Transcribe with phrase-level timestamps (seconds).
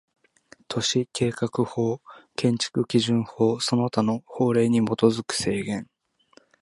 [0.67, 2.01] 都市計画法、
[2.35, 5.91] 建築基準法その他の法令に基づく制限